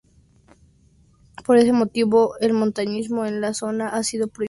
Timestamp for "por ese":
1.45-1.73